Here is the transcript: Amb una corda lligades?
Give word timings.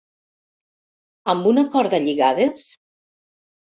Amb 1.35 1.49
una 1.51 1.65
corda 1.75 2.01
lligades? 2.07 2.65